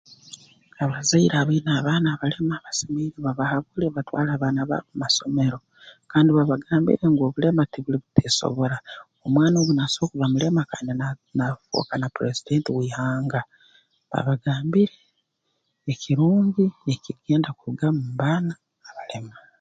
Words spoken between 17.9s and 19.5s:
mu baana abalema